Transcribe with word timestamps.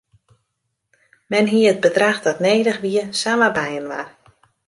Men 1.33 1.45
hie 1.51 1.67
it 1.71 1.81
bedrach 1.85 2.19
dat 2.25 2.43
nedich 2.47 2.81
wie 2.83 3.03
samar 3.21 3.53
byinoar. 3.57 4.07